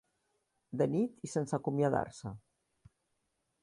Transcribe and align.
De 0.83 0.87
nit 0.95 1.21
i 1.29 1.31
sense 1.35 1.59
acomiadar-se. 1.59 2.37